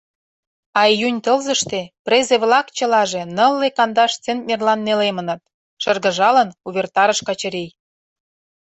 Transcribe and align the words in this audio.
—А 0.79 0.81
июнь 0.93 1.21
тылзыште 1.25 1.79
презе-влак 2.05 2.67
чылаже 2.77 3.21
нылле 3.37 3.69
кандаш 3.77 4.11
центнерлан 4.23 4.79
нелемыныт,— 4.87 5.41
шыргыжалын, 5.81 6.49
увертарыш 6.67 7.19
Качырий. 7.27 7.69